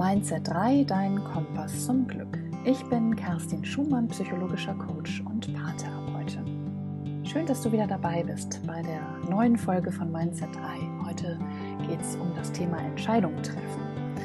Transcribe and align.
Mindset 0.00 0.48
3, 0.48 0.84
dein 0.84 1.22
Kompass 1.24 1.84
zum 1.84 2.08
Glück. 2.08 2.38
Ich 2.64 2.82
bin 2.88 3.14
Kerstin 3.14 3.62
Schumann, 3.62 4.08
psychologischer 4.08 4.72
Coach 4.72 5.22
und 5.26 5.52
Paartherapeutin. 5.52 7.22
Schön, 7.22 7.44
dass 7.44 7.60
du 7.60 7.70
wieder 7.70 7.86
dabei 7.86 8.22
bist 8.22 8.66
bei 8.66 8.80
der 8.80 9.02
neuen 9.28 9.58
Folge 9.58 9.92
von 9.92 10.10
Mindset 10.10 10.56
3. 10.56 11.04
Heute 11.04 11.38
geht 11.86 12.00
es 12.00 12.16
um 12.16 12.34
das 12.34 12.50
Thema 12.50 12.78
Entscheidung 12.78 13.36
treffen. 13.42 14.16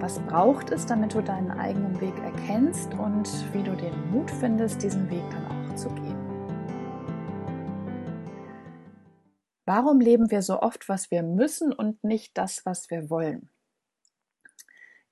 Was 0.00 0.18
braucht 0.18 0.72
es, 0.72 0.86
damit 0.86 1.14
du 1.14 1.22
deinen 1.22 1.52
eigenen 1.52 2.00
Weg 2.00 2.18
erkennst 2.24 2.92
und 2.94 3.28
wie 3.54 3.62
du 3.62 3.76
den 3.76 4.10
Mut 4.10 4.28
findest, 4.28 4.82
diesen 4.82 5.08
Weg 5.08 5.22
dann 5.30 5.46
auch 5.46 5.74
zu 5.76 5.88
gehen? 5.90 6.18
Warum 9.66 10.00
leben 10.00 10.32
wir 10.32 10.42
so 10.42 10.60
oft, 10.60 10.88
was 10.88 11.12
wir 11.12 11.22
müssen 11.22 11.72
und 11.72 12.02
nicht 12.02 12.36
das, 12.36 12.66
was 12.66 12.90
wir 12.90 13.08
wollen? 13.08 13.51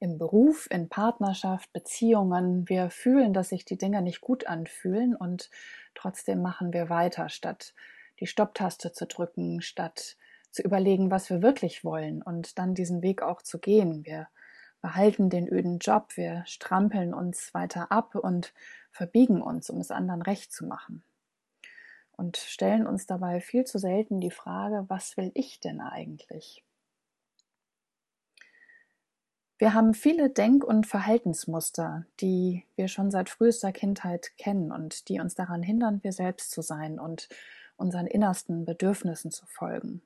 Im 0.01 0.19
Beruf, 0.19 0.67
in 0.71 0.89
Partnerschaft, 0.89 1.73
Beziehungen, 1.73 2.69
wir 2.69 2.91
fühlen, 2.91 3.33
dass 3.33 3.51
sich 3.51 3.65
die 3.65 3.79
Dinge 3.79 4.03
nicht 4.03 4.21
gut 4.21 4.47
anfühlen 4.47 5.15
und 5.15 5.51
trotzdem 5.95 6.43
machen 6.43 6.73
wir 6.73 6.89
weiter, 6.89 7.29
statt 7.29 7.75
die 8.19 8.27
Stopptaste 8.27 8.93
zu 8.93 9.07
drücken, 9.07 9.63
statt 9.63 10.17
zu 10.51 10.63
überlegen, 10.63 11.11
was 11.11 11.31
wir 11.31 11.43
wirklich 11.43 11.85
wollen 11.85 12.23
und 12.23 12.59
dann 12.59 12.75
diesen 12.75 13.03
Weg 13.03 13.23
auch 13.23 13.43
zu 13.43 13.59
gehen. 13.59 14.05
Wir 14.05 14.29
behalten 14.81 15.31
den 15.31 15.47
öden 15.47 15.79
Job, 15.79 16.17
wir 16.17 16.43
strampeln 16.47 17.15
uns 17.15 17.55
weiter 17.55 17.93
ab 17.93 18.15
und 18.15 18.53
verbiegen 18.91 19.43
uns, 19.43 19.71
um 19.71 19.81
es 19.81 19.91
anderen 19.91 20.23
recht 20.23 20.53
zu 20.53 20.67
machen 20.67 21.05
und 22.21 22.37
stellen 22.37 22.87
uns 22.87 23.07
dabei 23.07 23.41
viel 23.41 23.65
zu 23.65 23.79
selten 23.79 24.21
die 24.21 24.31
Frage, 24.31 24.85
was 24.89 25.17
will 25.17 25.31
ich 25.33 25.59
denn 25.59 25.81
eigentlich? 25.81 26.63
Wir 29.61 29.75
haben 29.75 29.93
viele 29.93 30.31
Denk- 30.31 30.65
und 30.65 30.87
Verhaltensmuster, 30.87 32.07
die 32.19 32.65
wir 32.77 32.89
schon 32.89 33.11
seit 33.11 33.29
frühester 33.29 33.73
Kindheit 33.73 34.31
kennen 34.39 34.73
und 34.73 35.11
die 35.11 35.21
uns 35.21 35.35
daran 35.35 35.63
hindern, 35.63 36.03
wir 36.03 36.13
selbst 36.13 36.51
zu 36.51 36.63
sein 36.63 36.99
und 36.99 37.29
unseren 37.77 38.07
innersten 38.07 38.65
Bedürfnissen 38.65 39.31
zu 39.31 39.45
folgen. 39.45 40.01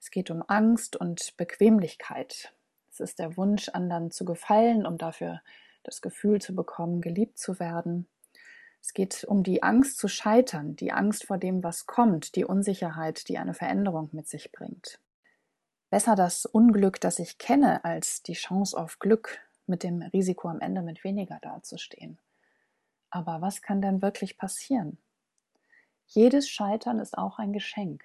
Es 0.00 0.10
geht 0.10 0.30
um 0.30 0.42
Angst 0.48 0.96
und 0.96 1.36
Bequemlichkeit. 1.36 2.54
Es 2.90 3.00
ist 3.00 3.18
der 3.18 3.36
Wunsch, 3.36 3.68
anderen 3.68 4.10
zu 4.10 4.24
gefallen, 4.24 4.86
um 4.86 4.96
dafür 4.96 5.42
das 5.82 6.00
Gefühl 6.00 6.40
zu 6.40 6.54
bekommen, 6.54 7.02
geliebt 7.02 7.36
zu 7.36 7.60
werden. 7.60 8.08
Es 8.80 8.94
geht 8.94 9.24
um 9.24 9.42
die 9.42 9.62
Angst 9.62 9.98
zu 9.98 10.08
scheitern, 10.08 10.74
die 10.74 10.90
Angst 10.90 11.26
vor 11.26 11.36
dem, 11.36 11.62
was 11.62 11.84
kommt, 11.84 12.34
die 12.34 12.46
Unsicherheit, 12.46 13.28
die 13.28 13.36
eine 13.36 13.52
Veränderung 13.52 14.08
mit 14.12 14.26
sich 14.26 14.52
bringt. 14.52 15.00
Besser 15.90 16.14
das 16.14 16.46
Unglück, 16.46 17.00
das 17.00 17.18
ich 17.18 17.36
kenne, 17.36 17.84
als 17.84 18.22
die 18.22 18.34
Chance 18.34 18.78
auf 18.78 19.00
Glück 19.00 19.40
mit 19.66 19.82
dem 19.82 20.02
Risiko 20.02 20.48
am 20.48 20.60
Ende 20.60 20.82
mit 20.82 21.02
weniger 21.02 21.40
dazustehen. 21.42 22.18
Aber 23.10 23.40
was 23.40 23.60
kann 23.60 23.82
denn 23.82 24.00
wirklich 24.00 24.38
passieren? 24.38 24.98
Jedes 26.06 26.48
Scheitern 26.48 27.00
ist 27.00 27.18
auch 27.18 27.40
ein 27.40 27.52
Geschenk, 27.52 28.04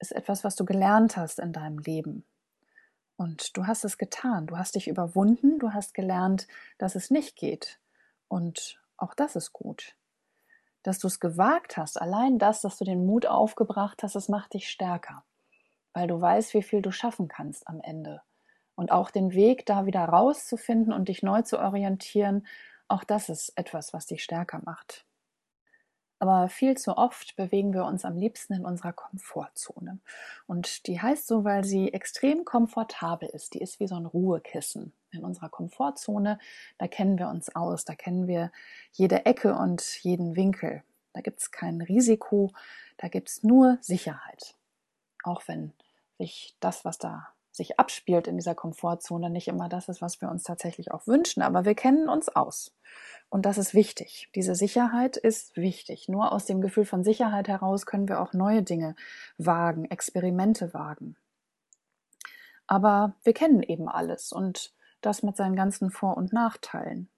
ist 0.00 0.12
etwas, 0.12 0.44
was 0.44 0.54
du 0.54 0.66
gelernt 0.66 1.16
hast 1.16 1.38
in 1.38 1.54
deinem 1.54 1.78
Leben. 1.78 2.26
Und 3.16 3.56
du 3.56 3.66
hast 3.66 3.84
es 3.84 3.96
getan, 3.96 4.46
du 4.46 4.58
hast 4.58 4.74
dich 4.74 4.86
überwunden, 4.86 5.58
du 5.58 5.72
hast 5.72 5.94
gelernt, 5.94 6.46
dass 6.76 6.94
es 6.94 7.10
nicht 7.10 7.36
geht. 7.36 7.80
Und 8.28 8.78
auch 8.98 9.14
das 9.14 9.34
ist 9.34 9.54
gut. 9.54 9.96
Dass 10.82 10.98
du 10.98 11.06
es 11.06 11.20
gewagt 11.20 11.78
hast, 11.78 11.98
allein 11.98 12.38
das, 12.38 12.60
dass 12.60 12.76
du 12.76 12.84
den 12.84 13.06
Mut 13.06 13.24
aufgebracht 13.24 14.02
hast, 14.02 14.14
das 14.14 14.28
macht 14.28 14.52
dich 14.52 14.68
stärker. 14.68 15.24
Weil 15.94 16.06
du 16.06 16.20
weißt, 16.20 16.54
wie 16.54 16.62
viel 16.62 16.82
du 16.82 16.90
schaffen 16.90 17.28
kannst 17.28 17.68
am 17.68 17.80
Ende. 17.80 18.22
Und 18.74 18.90
auch 18.90 19.10
den 19.10 19.32
Weg 19.32 19.66
da 19.66 19.86
wieder 19.86 20.04
rauszufinden 20.04 20.92
und 20.92 21.08
dich 21.08 21.22
neu 21.22 21.42
zu 21.42 21.58
orientieren, 21.58 22.46
auch 22.88 23.04
das 23.04 23.28
ist 23.28 23.56
etwas, 23.56 23.92
was 23.92 24.06
dich 24.06 24.22
stärker 24.22 24.60
macht. 24.64 25.04
Aber 26.22 26.48
viel 26.48 26.76
zu 26.76 26.96
oft 26.98 27.34
bewegen 27.34 27.74
wir 27.74 27.84
uns 27.84 28.04
am 28.04 28.16
liebsten 28.16 28.52
in 28.52 28.64
unserer 28.64 28.92
Komfortzone. 28.92 29.98
Und 30.46 30.86
die 30.86 31.02
heißt 31.02 31.26
so, 31.26 31.42
weil 31.42 31.64
sie 31.64 31.92
extrem 31.92 32.44
komfortabel 32.44 33.28
ist. 33.28 33.54
Die 33.54 33.58
ist 33.58 33.80
wie 33.80 33.88
so 33.88 33.96
ein 33.96 34.06
Ruhekissen. 34.06 34.92
In 35.10 35.24
unserer 35.24 35.48
Komfortzone, 35.48 36.38
da 36.78 36.86
kennen 36.86 37.18
wir 37.18 37.28
uns 37.28 37.56
aus, 37.56 37.84
da 37.84 37.96
kennen 37.96 38.28
wir 38.28 38.52
jede 38.92 39.26
Ecke 39.26 39.56
und 39.56 39.82
jeden 40.04 40.36
Winkel. 40.36 40.84
Da 41.12 41.22
gibt 41.22 41.40
es 41.40 41.50
kein 41.50 41.80
Risiko, 41.80 42.52
da 42.98 43.08
gibt 43.08 43.28
es 43.28 43.42
nur 43.42 43.78
Sicherheit. 43.80 44.54
Auch 45.24 45.42
wenn 45.48 45.72
sich 46.22 46.56
das, 46.60 46.84
was 46.84 46.98
da 46.98 47.28
sich 47.50 47.78
abspielt 47.78 48.28
in 48.28 48.36
dieser 48.36 48.54
Komfortzone, 48.54 49.28
nicht 49.28 49.48
immer 49.48 49.68
das 49.68 49.88
ist, 49.88 50.00
was 50.00 50.20
wir 50.22 50.30
uns 50.30 50.42
tatsächlich 50.44 50.90
auch 50.90 51.06
wünschen, 51.06 51.42
aber 51.42 51.64
wir 51.64 51.74
kennen 51.74 52.08
uns 52.08 52.30
aus. 52.30 52.74
Und 53.28 53.44
das 53.44 53.58
ist 53.58 53.74
wichtig. 53.74 54.30
Diese 54.34 54.54
Sicherheit 54.54 55.16
ist 55.16 55.56
wichtig. 55.56 56.08
Nur 56.08 56.32
aus 56.32 56.46
dem 56.46 56.60
Gefühl 56.60 56.84
von 56.84 57.04
Sicherheit 57.04 57.48
heraus 57.48 57.84
können 57.84 58.08
wir 58.08 58.20
auch 58.20 58.32
neue 58.32 58.62
Dinge 58.62 58.94
wagen, 59.36 59.84
Experimente 59.90 60.72
wagen. 60.72 61.16
Aber 62.66 63.16
wir 63.22 63.34
kennen 63.34 63.62
eben 63.62 63.88
alles 63.88 64.32
und 64.32 64.72
das 65.00 65.22
mit 65.22 65.36
seinen 65.36 65.56
ganzen 65.56 65.90
Vor- 65.90 66.16
und 66.16 66.32
Nachteilen. 66.32 67.10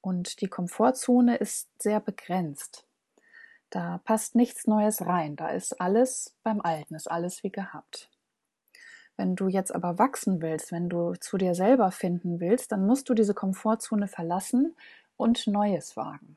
Und 0.00 0.40
die 0.40 0.48
Komfortzone 0.48 1.36
ist 1.36 1.68
sehr 1.80 2.00
begrenzt. 2.00 2.86
Da 3.70 3.98
passt 4.04 4.34
nichts 4.34 4.66
Neues 4.66 5.02
rein. 5.06 5.36
Da 5.36 5.48
ist 5.48 5.80
alles 5.80 6.36
beim 6.42 6.60
Alten, 6.60 6.94
ist 6.94 7.10
alles 7.10 7.42
wie 7.42 7.50
gehabt. 7.50 8.10
Wenn 9.16 9.34
du 9.34 9.48
jetzt 9.48 9.74
aber 9.74 9.98
wachsen 9.98 10.42
willst, 10.42 10.72
wenn 10.72 10.88
du 10.88 11.14
zu 11.14 11.38
dir 11.38 11.54
selber 11.54 11.90
finden 11.90 12.38
willst, 12.40 12.72
dann 12.72 12.86
musst 12.86 13.08
du 13.08 13.14
diese 13.14 13.34
Komfortzone 13.34 14.08
verlassen 14.08 14.76
und 15.16 15.46
Neues 15.46 15.96
wagen. 15.96 16.36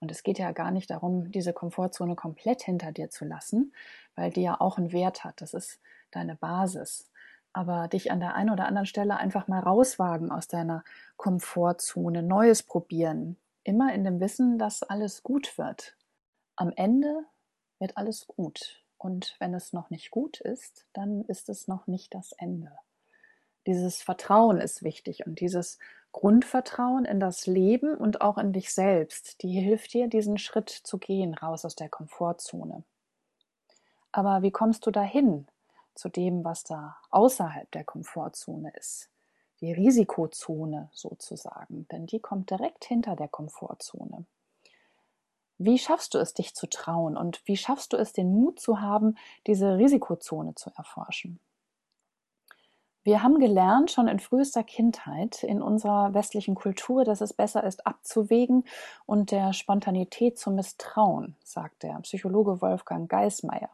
Und 0.00 0.10
es 0.10 0.22
geht 0.22 0.38
ja 0.38 0.50
gar 0.52 0.70
nicht 0.72 0.90
darum, 0.90 1.30
diese 1.30 1.52
Komfortzone 1.52 2.16
komplett 2.16 2.62
hinter 2.62 2.90
dir 2.90 3.10
zu 3.10 3.24
lassen, 3.24 3.72
weil 4.16 4.30
die 4.30 4.42
ja 4.42 4.60
auch 4.60 4.78
einen 4.78 4.90
Wert 4.90 5.22
hat. 5.22 5.40
Das 5.40 5.54
ist 5.54 5.80
deine 6.10 6.34
Basis. 6.34 7.10
Aber 7.52 7.86
dich 7.86 8.10
an 8.10 8.18
der 8.18 8.34
einen 8.34 8.50
oder 8.50 8.66
anderen 8.66 8.86
Stelle 8.86 9.16
einfach 9.16 9.46
mal 9.46 9.60
rauswagen 9.60 10.32
aus 10.32 10.48
deiner 10.48 10.82
Komfortzone, 11.16 12.22
Neues 12.22 12.62
probieren. 12.62 13.36
Immer 13.62 13.94
in 13.94 14.02
dem 14.02 14.18
Wissen, 14.18 14.58
dass 14.58 14.82
alles 14.82 15.22
gut 15.22 15.56
wird. 15.56 15.96
Am 16.56 16.72
Ende 16.74 17.24
wird 17.78 17.96
alles 17.96 18.26
gut. 18.26 18.81
Und 19.02 19.34
wenn 19.40 19.52
es 19.52 19.72
noch 19.72 19.90
nicht 19.90 20.12
gut 20.12 20.40
ist, 20.40 20.86
dann 20.92 21.22
ist 21.22 21.48
es 21.48 21.66
noch 21.66 21.88
nicht 21.88 22.14
das 22.14 22.30
Ende. 22.30 22.70
Dieses 23.66 24.00
Vertrauen 24.00 24.60
ist 24.60 24.84
wichtig 24.84 25.26
und 25.26 25.40
dieses 25.40 25.80
Grundvertrauen 26.12 27.04
in 27.04 27.18
das 27.18 27.48
Leben 27.48 27.96
und 27.96 28.20
auch 28.20 28.38
in 28.38 28.52
dich 28.52 28.72
selbst, 28.72 29.42
die 29.42 29.58
hilft 29.60 29.92
dir, 29.92 30.06
diesen 30.06 30.38
Schritt 30.38 30.70
zu 30.70 30.98
gehen, 30.98 31.34
raus 31.34 31.64
aus 31.64 31.74
der 31.74 31.88
Komfortzone. 31.88 32.84
Aber 34.12 34.42
wie 34.42 34.52
kommst 34.52 34.86
du 34.86 34.92
dahin 34.92 35.48
zu 35.96 36.08
dem, 36.08 36.44
was 36.44 36.62
da 36.62 36.96
außerhalb 37.10 37.68
der 37.72 37.82
Komfortzone 37.82 38.72
ist? 38.76 39.10
Die 39.62 39.72
Risikozone 39.72 40.90
sozusagen, 40.92 41.88
denn 41.90 42.06
die 42.06 42.20
kommt 42.20 42.50
direkt 42.50 42.84
hinter 42.84 43.16
der 43.16 43.28
Komfortzone. 43.28 44.26
Wie 45.58 45.78
schaffst 45.78 46.14
du 46.14 46.18
es, 46.18 46.34
dich 46.34 46.54
zu 46.54 46.68
trauen 46.68 47.16
und 47.16 47.40
wie 47.44 47.56
schaffst 47.56 47.92
du 47.92 47.96
es, 47.96 48.12
den 48.12 48.32
Mut 48.32 48.60
zu 48.60 48.80
haben, 48.80 49.16
diese 49.46 49.78
Risikozone 49.78 50.54
zu 50.54 50.70
erforschen? 50.76 51.40
Wir 53.04 53.24
haben 53.24 53.40
gelernt, 53.40 53.90
schon 53.90 54.06
in 54.06 54.20
frühester 54.20 54.62
Kindheit 54.62 55.42
in 55.42 55.60
unserer 55.60 56.14
westlichen 56.14 56.54
Kultur, 56.54 57.04
dass 57.04 57.20
es 57.20 57.32
besser 57.32 57.64
ist, 57.64 57.84
abzuwägen 57.84 58.64
und 59.06 59.32
der 59.32 59.52
Spontanität 59.52 60.38
zu 60.38 60.52
misstrauen, 60.52 61.34
sagt 61.42 61.82
der 61.82 61.98
Psychologe 62.02 62.62
Wolfgang 62.62 63.10
Geismeier. 63.10 63.70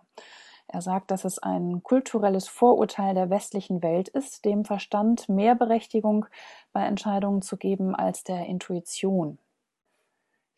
Er 0.67 0.81
sagt, 0.81 1.11
dass 1.11 1.27
es 1.27 1.39
ein 1.39 1.83
kulturelles 1.83 2.49
Vorurteil 2.49 3.15
der 3.15 3.29
westlichen 3.29 3.83
Welt 3.83 4.09
ist, 4.09 4.47
dem 4.47 4.65
Verstand 4.65 5.29
mehr 5.29 5.55
Berechtigung 5.55 6.25
bei 6.73 6.85
Entscheidungen 6.87 7.43
zu 7.43 7.59
geben 7.59 7.95
als 7.95 8.25
der 8.25 8.47
Intuition. 8.47 9.39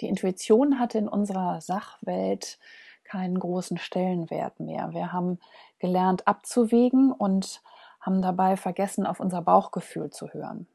Die 0.01 0.09
Intuition 0.09 0.79
hatte 0.79 0.99
in 0.99 1.09
unserer 1.09 1.61
Sachwelt 1.61 2.59
keinen 3.05 3.39
großen 3.39 3.79
Stellenwert 3.79 4.61
mehr. 4.61 4.93
Wir 4.93 5.13
haben 5.13 5.39
gelernt 5.79 6.27
abzuwägen 6.27 7.13
und 7.13 7.63
haben 8.01 8.23
dabei 8.23 8.57
vergessen, 8.57 9.07
auf 9.07 9.21
unser 9.21 9.43
Bauchgefühl 9.43 10.11
zu 10.11 10.33
hören. 10.33 10.67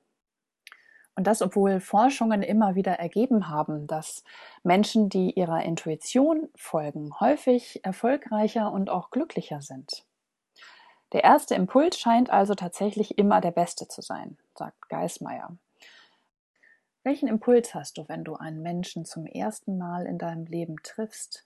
Und 1.16 1.28
das, 1.28 1.42
obwohl 1.42 1.80
Forschungen 1.80 2.44
immer 2.44 2.76
wieder 2.76 3.00
ergeben 3.00 3.48
haben, 3.50 3.88
dass 3.88 4.24
Menschen, 4.64 5.08
die 5.08 5.32
ihrer 5.32 5.64
Intuition 5.64 6.50
folgen, 6.56 7.18
häufig 7.20 7.84
erfolgreicher 7.86 8.72
und 8.72 8.90
auch 8.90 9.12
glücklicher 9.12 9.62
sind. 9.62 10.06
Der 11.14 11.24
erste 11.24 11.56
Impuls 11.56 11.98
scheint 11.98 12.30
also 12.30 12.54
tatsächlich 12.54 13.18
immer 13.18 13.40
der 13.40 13.52
beste 13.52 13.88
zu 13.88 14.02
sein, 14.02 14.38
sagt 14.56 14.90
Geismeier. 14.90 15.56
Welchen 17.06 17.28
Impuls 17.28 17.76
hast 17.76 18.00
du, 18.00 18.10
wenn 18.10 18.24
du 18.24 18.34
einen 18.34 18.64
Menschen 18.64 19.06
zum 19.06 19.28
ersten 19.28 19.78
Mal 19.78 20.08
in 20.08 20.18
deinem 20.18 20.48
Leben 20.48 20.78
triffst? 20.82 21.46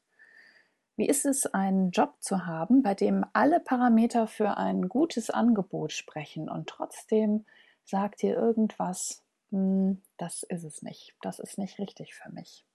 Wie 0.96 1.06
ist 1.06 1.26
es, 1.26 1.48
einen 1.48 1.92
Job 1.92 2.16
zu 2.22 2.46
haben, 2.46 2.82
bei 2.82 2.94
dem 2.94 3.26
alle 3.34 3.60
Parameter 3.60 4.28
für 4.28 4.56
ein 4.56 4.88
gutes 4.88 5.30
Angebot 5.30 5.92
sprechen 5.92 6.48
und 6.50 6.70
trotzdem 6.70 7.46
sagt 7.84 8.22
dir 8.22 8.38
irgendwas, 8.38 9.22
hm, 9.52 10.02
das 10.16 10.44
ist 10.44 10.64
es 10.64 10.82
nicht, 10.82 11.18
das 11.22 11.40
ist 11.40 11.58
nicht 11.58 11.78
richtig 11.78 12.16
für 12.16 12.32
mich. 12.32 12.66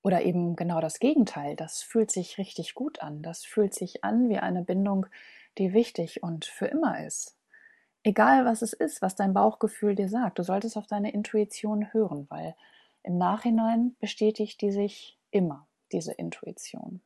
Oder 0.00 0.22
eben 0.22 0.56
genau 0.56 0.80
das 0.80 1.00
Gegenteil, 1.00 1.54
das 1.54 1.82
fühlt 1.82 2.10
sich 2.10 2.38
richtig 2.38 2.72
gut 2.72 3.02
an, 3.02 3.22
das 3.22 3.44
fühlt 3.44 3.74
sich 3.74 4.02
an 4.04 4.30
wie 4.30 4.38
eine 4.38 4.62
Bindung, 4.62 5.04
die 5.58 5.74
wichtig 5.74 6.22
und 6.22 6.46
für 6.46 6.66
immer 6.66 7.04
ist. 7.04 7.36
Egal 8.06 8.44
was 8.44 8.60
es 8.60 8.74
ist, 8.74 9.00
was 9.00 9.16
dein 9.16 9.32
Bauchgefühl 9.32 9.94
dir 9.94 10.10
sagt, 10.10 10.38
du 10.38 10.42
solltest 10.42 10.76
auf 10.76 10.86
deine 10.86 11.10
Intuition 11.12 11.90
hören, 11.94 12.26
weil 12.28 12.54
im 13.02 13.16
Nachhinein 13.16 13.96
bestätigt 13.98 14.60
die 14.60 14.70
sich 14.70 15.18
immer, 15.30 15.66
diese 15.90 16.12
Intuition. 16.12 17.00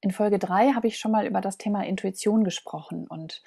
In 0.00 0.10
Folge 0.10 0.40
3 0.40 0.72
habe 0.72 0.88
ich 0.88 0.98
schon 0.98 1.12
mal 1.12 1.24
über 1.24 1.40
das 1.40 1.56
Thema 1.56 1.84
Intuition 1.84 2.42
gesprochen 2.42 3.06
und 3.06 3.42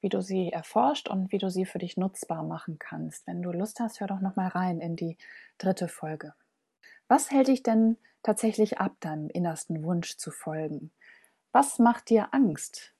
wie 0.00 0.08
du 0.08 0.20
sie 0.20 0.50
erforscht 0.50 1.08
und 1.08 1.30
wie 1.30 1.38
du 1.38 1.48
sie 1.48 1.64
für 1.64 1.78
dich 1.78 1.96
nutzbar 1.96 2.42
machen 2.42 2.80
kannst. 2.80 3.24
Wenn 3.28 3.40
du 3.40 3.52
Lust 3.52 3.78
hast, 3.78 4.00
hör 4.00 4.08
doch 4.08 4.20
noch 4.20 4.34
mal 4.34 4.48
rein 4.48 4.80
in 4.80 4.96
die 4.96 5.16
dritte 5.58 5.86
Folge. 5.86 6.34
Was 7.06 7.30
hält 7.30 7.46
dich 7.46 7.62
denn 7.62 7.96
tatsächlich 8.24 8.78
ab, 8.78 8.96
deinem 8.98 9.30
innersten 9.30 9.84
Wunsch 9.84 10.16
zu 10.16 10.32
folgen? 10.32 10.90
Was 11.52 11.78
macht 11.78 12.10
dir 12.10 12.34
Angst? 12.34 12.94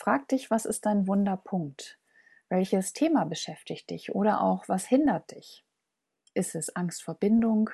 Frag 0.00 0.28
dich, 0.28 0.50
was 0.50 0.64
ist 0.64 0.86
dein 0.86 1.06
Wunderpunkt? 1.06 1.98
Welches 2.48 2.94
Thema 2.94 3.26
beschäftigt 3.26 3.90
dich 3.90 4.14
oder 4.14 4.40
auch 4.40 4.66
was 4.66 4.86
hindert 4.86 5.32
dich? 5.32 5.62
Ist 6.32 6.54
es 6.54 6.74
Angst 6.74 7.02
vor 7.02 7.16
Bindung, 7.16 7.68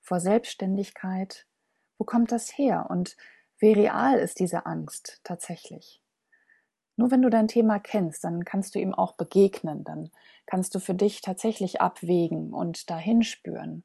vor 0.00 0.20
Selbstständigkeit? 0.20 1.44
Wo 1.98 2.04
kommt 2.04 2.30
das 2.30 2.56
her 2.56 2.86
und 2.88 3.16
wie 3.58 3.72
real 3.72 4.16
ist 4.16 4.38
diese 4.38 4.64
Angst 4.64 5.18
tatsächlich? 5.24 6.00
Nur 6.94 7.10
wenn 7.10 7.22
du 7.22 7.30
dein 7.30 7.48
Thema 7.48 7.80
kennst, 7.80 8.22
dann 8.22 8.44
kannst 8.44 8.76
du 8.76 8.78
ihm 8.78 8.94
auch 8.94 9.14
begegnen, 9.14 9.82
dann 9.82 10.12
kannst 10.46 10.76
du 10.76 10.78
für 10.78 10.94
dich 10.94 11.20
tatsächlich 11.20 11.80
abwägen 11.80 12.54
und 12.54 12.90
dahin 12.90 13.24
spüren 13.24 13.82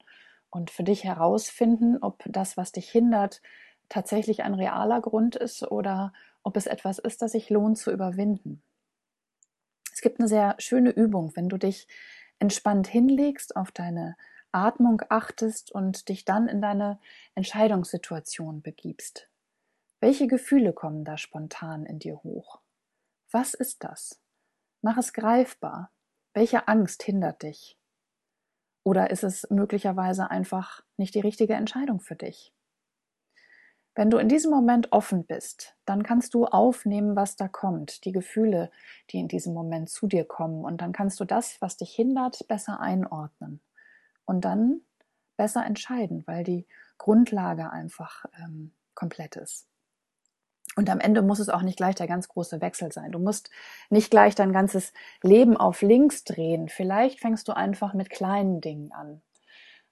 und 0.51 0.69
für 0.69 0.83
dich 0.83 1.03
herausfinden, 1.03 1.97
ob 1.99 2.23
das, 2.27 2.57
was 2.57 2.71
dich 2.71 2.91
hindert, 2.91 3.41
tatsächlich 3.89 4.44
ein 4.44 4.53
realer 4.53 5.01
Grund 5.01 5.35
ist 5.35 5.63
oder 5.63 6.13
ob 6.47 6.55
es 6.55 6.65
etwas 6.65 6.97
ist, 6.97 7.21
das 7.21 7.33
sich 7.33 7.49
lohnt 7.49 7.77
zu 7.77 7.91
überwinden. 7.91 8.63
Es 9.91 9.99
gibt 9.99 10.17
eine 10.17 10.29
sehr 10.29 10.55
schöne 10.59 10.91
Übung, 10.91 11.35
wenn 11.35 11.49
du 11.49 11.57
dich 11.57 11.89
entspannt 12.39 12.88
hinlegst, 12.88 13.57
auf 13.57 13.73
deine 13.73 14.15
Atmung 14.53 15.01
achtest 15.09 15.73
und 15.73 16.07
dich 16.07 16.23
dann 16.23 16.47
in 16.47 16.61
deine 16.61 17.01
Entscheidungssituation 17.35 18.61
begibst. 18.61 19.29
Welche 19.99 20.27
Gefühle 20.27 20.71
kommen 20.71 21.03
da 21.03 21.17
spontan 21.17 21.85
in 21.85 21.99
dir 21.99 22.23
hoch? 22.23 22.61
Was 23.29 23.53
ist 23.53 23.83
das? 23.83 24.21
Mach 24.81 24.97
es 24.97 25.11
greifbar. 25.11 25.91
Welche 26.33 26.69
Angst 26.69 27.03
hindert 27.03 27.44
dich? 27.44 27.77
Oder 28.85 29.09
ist 29.09 29.25
es 29.25 29.49
möglicherweise 29.49 30.31
einfach 30.31 30.81
nicht 30.95 31.13
die 31.13 31.19
richtige 31.19 31.55
Entscheidung 31.55 31.99
für 31.99 32.15
dich? 32.15 32.53
Wenn 33.97 34.11
du 34.11 34.19
in 34.19 34.29
diesem 34.29 34.51
Moment 34.51 34.91
offen 34.91 35.25
bist, 35.25 35.75
dann 35.85 36.03
kannst 36.03 36.35
du 36.35 36.45
aufnehmen, 36.45 37.15
was 37.15 37.35
da 37.35 37.47
kommt, 37.47 38.05
die 38.05 38.11
Gefühle, 38.11 38.69
die 39.09 39.17
in 39.17 39.27
diesem 39.27 39.55
Moment 39.55 39.89
zu 39.89 40.05
dir 40.05 40.23
kommen. 40.23 40.63
Und 40.63 40.81
dann 40.81 40.94
kannst 40.94 41.19
du 41.19 41.25
das, 41.25 41.59
was 41.61 41.77
dich 41.77 41.95
hindert, 41.95 42.47
besser 42.47 42.79
einordnen. 42.79 43.59
Und 44.25 44.45
dann 44.45 44.81
besser 45.35 45.65
entscheiden, 45.65 46.21
weil 46.27 46.44
die 46.44 46.67
Grundlage 46.99 47.71
einfach 47.71 48.25
ähm, 48.38 48.71
komplett 48.94 49.35
ist. 49.35 49.67
Und 50.75 50.91
am 50.91 50.99
Ende 50.99 51.23
muss 51.23 51.39
es 51.39 51.49
auch 51.49 51.63
nicht 51.63 51.77
gleich 51.77 51.95
der 51.95 52.05
ganz 52.05 52.27
große 52.27 52.61
Wechsel 52.61 52.91
sein. 52.91 53.11
Du 53.11 53.17
musst 53.17 53.49
nicht 53.89 54.11
gleich 54.11 54.35
dein 54.35 54.53
ganzes 54.53 54.94
Leben 55.23 55.57
auf 55.57 55.81
links 55.81 56.23
drehen. 56.23 56.69
Vielleicht 56.69 57.19
fängst 57.19 57.47
du 57.47 57.53
einfach 57.53 57.95
mit 57.95 58.11
kleinen 58.11 58.61
Dingen 58.61 58.91
an 58.91 59.23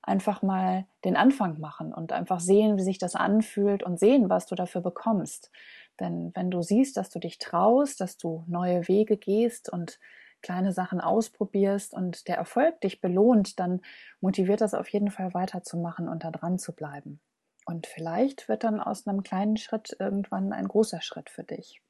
einfach 0.05 0.41
mal 0.41 0.85
den 1.03 1.15
Anfang 1.15 1.59
machen 1.59 1.93
und 1.93 2.11
einfach 2.11 2.39
sehen, 2.39 2.77
wie 2.77 2.83
sich 2.83 2.97
das 2.97 3.15
anfühlt 3.15 3.83
und 3.83 3.99
sehen, 3.99 4.29
was 4.29 4.45
du 4.45 4.55
dafür 4.55 4.81
bekommst. 4.81 5.51
Denn 5.99 6.31
wenn 6.35 6.51
du 6.51 6.61
siehst, 6.61 6.97
dass 6.97 7.09
du 7.09 7.19
dich 7.19 7.37
traust, 7.37 8.01
dass 8.01 8.17
du 8.17 8.43
neue 8.47 8.87
Wege 8.87 9.17
gehst 9.17 9.71
und 9.71 9.99
kleine 10.41 10.73
Sachen 10.73 11.01
ausprobierst 11.01 11.93
und 11.93 12.27
der 12.27 12.37
Erfolg 12.37 12.79
dich 12.81 13.01
belohnt, 13.01 13.59
dann 13.59 13.81
motiviert 14.21 14.61
das 14.61 14.73
auf 14.73 14.87
jeden 14.89 15.09
Fall 15.09 15.33
weiterzumachen 15.33 16.07
und 16.07 16.23
da 16.23 16.31
dran 16.31 16.59
zu 16.59 16.75
bleiben. 16.75 17.19
Und 17.65 17.87
vielleicht 17.87 18.47
wird 18.47 18.63
dann 18.63 18.79
aus 18.79 19.07
einem 19.07 19.23
kleinen 19.23 19.57
Schritt 19.57 19.95
irgendwann 19.99 20.53
ein 20.53 20.67
großer 20.67 21.01
Schritt 21.01 21.31
für 21.31 21.43
dich. 21.43 21.81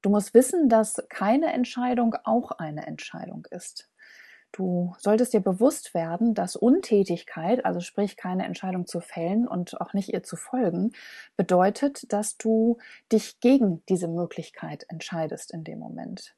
Du 0.00 0.10
musst 0.10 0.32
wissen, 0.32 0.68
dass 0.68 1.04
keine 1.10 1.52
Entscheidung 1.52 2.14
auch 2.24 2.52
eine 2.52 2.86
Entscheidung 2.86 3.46
ist. 3.50 3.90
Du 4.56 4.94
solltest 4.98 5.32
dir 5.32 5.40
bewusst 5.40 5.94
werden, 5.94 6.32
dass 6.32 6.54
Untätigkeit, 6.54 7.64
also 7.64 7.80
sprich 7.80 8.16
keine 8.16 8.44
Entscheidung 8.44 8.86
zu 8.86 9.00
fällen 9.00 9.48
und 9.48 9.80
auch 9.80 9.94
nicht 9.94 10.12
ihr 10.12 10.22
zu 10.22 10.36
folgen, 10.36 10.92
bedeutet, 11.36 12.12
dass 12.12 12.36
du 12.36 12.78
dich 13.10 13.40
gegen 13.40 13.84
diese 13.88 14.06
Möglichkeit 14.06 14.86
entscheidest 14.88 15.50
in 15.50 15.64
dem 15.64 15.80
Moment. 15.80 16.36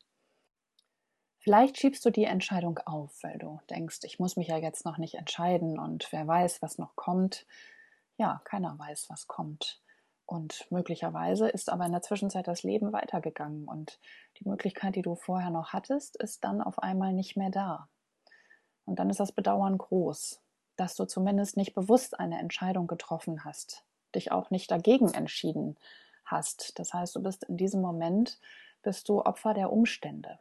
Vielleicht 1.41 1.77
schiebst 1.77 2.07
du 2.07 2.11
die 2.11 2.25
Entscheidung 2.25 2.79
auf, 2.87 3.23
weil 3.23 3.37
du 3.37 3.61
denkst, 3.69 3.99
ich 4.05 4.19
muss 4.19 4.39
mich 4.39 4.49
ja 4.49 4.57
jetzt 4.57 4.87
noch 4.87 4.97
nicht 4.97 5.17
entscheiden 5.17 5.79
und 5.79 6.11
wer 6.11 6.27
weiß, 6.27 6.63
was 6.63 6.79
noch 6.79 6.97
kommt. 6.97 7.47
Ja, 8.17 8.41
keiner 8.45 8.79
weiß, 8.79 9.11
was 9.11 9.27
kommt. 9.27 9.83
Und 10.25 10.67
möglicherweise 10.71 11.51
ist 11.51 11.69
aber 11.69 11.85
in 11.85 11.93
der 11.93 12.01
Zwischenzeit 12.01 12.49
das 12.49 12.63
Leben 12.63 12.95
weitergegangen 12.95 13.69
und 13.69 14.01
die 14.39 14.49
Möglichkeit, 14.49 14.97
die 14.97 15.03
du 15.03 15.17
vorher 15.17 15.51
noch 15.51 15.75
hattest, 15.75 16.17
ist 16.17 16.45
dann 16.45 16.63
auf 16.63 16.79
einmal 16.79 17.13
nicht 17.13 17.37
mehr 17.37 17.51
da. 17.51 17.91
Und 18.87 18.99
dann 18.99 19.11
ist 19.11 19.21
das 19.21 19.33
Bedauern 19.33 19.77
groß, 19.77 20.41
dass 20.77 20.94
du 20.94 21.05
zumindest 21.05 21.56
nicht 21.56 21.75
bewusst 21.75 22.19
eine 22.19 22.38
Entscheidung 22.38 22.87
getroffen 22.87 23.44
hast, 23.44 23.85
dich 24.15 24.33
auch 24.33 24.50
nicht 24.50 24.71
dagegen 24.71 25.12
entschieden 25.12 25.77
hast. 26.25 26.79
Das 26.79 26.94
heißt, 26.94 27.15
du 27.17 27.23
bist 27.23 27.44
in 27.44 27.56
diesem 27.56 27.83
Moment, 27.83 28.38
bist 28.83 29.09
du 29.09 29.23
Opfer 29.23 29.53
der 29.53 29.73
Umstände. 29.73 30.38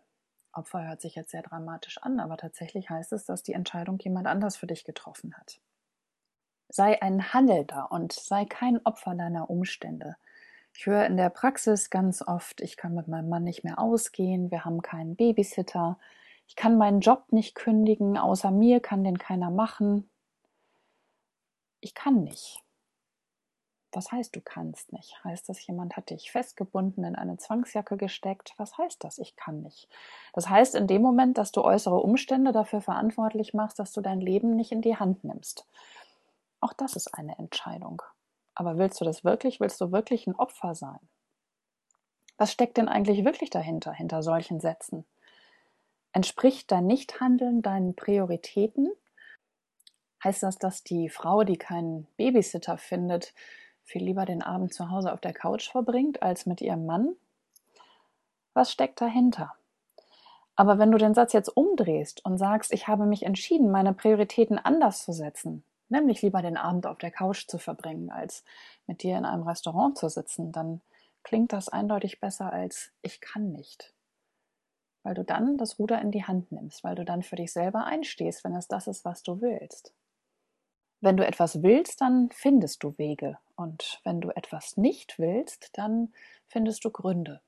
Opfer 0.54 0.88
hört 0.88 1.02
sich 1.02 1.16
jetzt 1.16 1.32
sehr 1.32 1.42
dramatisch 1.42 1.98
an, 1.98 2.20
aber 2.20 2.38
tatsächlich 2.38 2.90
heißt 2.90 3.12
es, 3.14 3.26
dass 3.26 3.44
die 3.44 3.54
Entscheidung 3.54 4.00
jemand 4.00 4.28
anders 4.28 4.56
für 4.56 4.68
dich 4.68 4.86
getroffen 4.86 5.36
hat. 5.36 5.60
Sei 6.70 7.02
ein 7.02 7.34
Handelnder 7.34 7.92
und 7.92 8.14
sei 8.14 8.46
kein 8.46 8.84
Opfer 8.86 9.16
deiner 9.16 9.50
Umstände. 9.50 10.16
Ich 10.74 10.86
höre 10.86 11.06
in 11.06 11.18
der 11.18 11.30
Praxis 11.30 11.90
ganz 11.90 12.22
oft, 12.22 12.60
ich 12.62 12.76
kann 12.78 12.94
mit 12.96 13.08
meinem 13.08 13.30
Mann 13.30 13.44
nicht 13.44 13.64
mehr 13.64 13.80
ausgehen, 13.80 14.52
wir 14.52 14.66
haben 14.66 14.82
keinen 14.82 15.16
Babysitter, 15.16 15.98
ich 16.48 16.56
kann 16.56 16.78
meinen 16.78 17.02
Job 17.02 17.32
nicht 17.32 17.56
kündigen, 17.56 18.18
außer 18.18 18.52
mir 18.52 18.80
kann 18.80 19.04
den 19.04 19.18
keiner 19.18 19.50
machen. 19.50 20.10
Ich 21.80 21.94
kann 21.94 22.24
nicht. 22.24 22.64
Was 23.96 24.12
heißt, 24.12 24.36
du 24.36 24.42
kannst 24.42 24.92
nicht? 24.92 25.24
Heißt 25.24 25.48
das, 25.48 25.66
jemand 25.66 25.96
hat 25.96 26.10
dich 26.10 26.30
festgebunden 26.30 27.06
in 27.06 27.16
eine 27.16 27.38
Zwangsjacke 27.38 27.96
gesteckt? 27.96 28.54
Was 28.58 28.78
heißt 28.78 29.02
das, 29.04 29.20
ich 29.20 29.38
kann 29.38 29.62
nicht? 29.62 29.88
Das 30.34 30.50
heißt 30.50 30.76
in 30.76 30.86
dem 30.86 31.02
Moment, 31.02 31.38
dass 31.38 31.54
du 31.54 31.64
äußere 31.64 31.96
Umstände 31.96 32.52
dafür 32.52 32.82
verantwortlich 32.82 33.54
machst, 33.54 33.80
dass 33.80 33.94
du 33.94 34.02
dein 34.02 34.20
Leben 34.20 34.56
nicht 34.58 34.74
in 34.74 34.82
die 34.82 34.98
Hand 34.98 35.24
nimmst. 35.24 35.66
Auch 36.60 36.74
das 36.74 36.98
ist 36.98 37.14
eine 37.14 37.38
Entscheidung. 37.38 38.02
Aber 38.54 38.78
willst 38.78 39.00
du 39.00 39.06
das 39.06 39.24
wirklich? 39.24 39.62
Willst 39.62 39.80
du 39.80 39.94
wirklich 39.94 40.28
ein 40.28 40.36
Opfer 40.36 40.76
sein? 40.76 41.00
Was 42.38 42.52
steckt 42.52 42.76
denn 42.76 42.90
eigentlich 42.90 43.24
wirklich 43.24 43.50
dahinter, 43.50 43.94
hinter 43.94 44.24
solchen 44.24 44.60
Sätzen? 44.60 45.06
Entspricht 46.16 46.72
dein 46.72 46.88
Nichthandeln 46.88 47.62
deinen 47.62 47.94
Prioritäten? 47.94 48.90
Heißt 50.24 50.44
das, 50.44 50.58
dass 50.58 50.82
die 50.82 51.10
Frau, 51.10 51.44
die 51.44 51.58
keinen 51.58 52.08
Babysitter 52.16 52.78
findet, 52.78 53.34
viel 53.84 54.02
lieber 54.02 54.24
den 54.24 54.42
Abend 54.42 54.74
zu 54.74 54.90
Hause 54.90 55.12
auf 55.12 55.20
der 55.20 55.34
Couch 55.34 55.70
verbringt 55.70 56.24
als 56.24 56.46
mit 56.46 56.62
ihrem 56.62 56.86
Mann? 56.86 57.18
Was 58.54 58.72
steckt 58.72 59.02
dahinter? 59.02 59.56
Aber 60.56 60.80
wenn 60.80 60.90
du 60.90 60.98
den 60.98 61.14
Satz 61.14 61.34
jetzt 61.34 61.50
umdrehst 61.50 62.24
und 62.24 62.38
sagst, 62.38 62.72
ich 62.72 62.88
habe 62.88 63.06
mich 63.06 63.24
entschieden, 63.24 63.70
meine 63.70 63.94
Prioritäten 63.94 64.58
anders 64.58 65.04
zu 65.04 65.12
setzen, 65.12 65.66
nämlich 65.90 66.22
lieber 66.22 66.42
den 66.42 66.56
Abend 66.56 66.88
auf 66.88 66.98
der 66.98 67.12
Couch 67.12 67.46
zu 67.46 67.58
verbringen, 67.58 68.10
als 68.10 68.46
mit 68.88 69.04
dir 69.04 69.18
in 69.18 69.26
einem 69.26 69.44
Restaurant 69.44 69.98
zu 69.98 70.08
sitzen, 70.08 70.54
dann 70.54 70.80
klingt 71.24 71.52
das 71.52 71.68
eindeutig 71.68 72.22
besser 72.22 72.54
als 72.54 72.94
ich 73.02 73.20
kann 73.20 73.52
nicht 73.52 73.95
weil 75.06 75.14
du 75.14 75.24
dann 75.24 75.56
das 75.58 75.78
Ruder 75.78 76.02
in 76.02 76.10
die 76.10 76.24
Hand 76.24 76.52
nimmst, 76.52 76.84
weil 76.84 76.96
du 76.96 77.06
dann 77.06 77.22
für 77.22 77.36
dich 77.36 77.54
selber 77.54 77.86
einstehst, 77.86 78.44
wenn 78.44 78.56
es 78.56 78.68
das 78.68 78.88
ist, 78.88 79.06
was 79.06 79.22
du 79.22 79.40
willst. 79.40 79.94
Wenn 81.00 81.16
du 81.16 81.24
etwas 81.24 81.62
willst, 81.62 82.02
dann 82.02 82.32
findest 82.32 82.82
du 82.84 82.98
Wege. 82.98 83.38
Und 83.56 84.02
wenn 84.04 84.20
du 84.20 84.36
etwas 84.36 84.78
nicht 84.78 85.20
willst, 85.20 85.70
dann 85.78 86.12
findest 86.48 86.84
du 86.84 86.90
Gründe. 86.90 87.40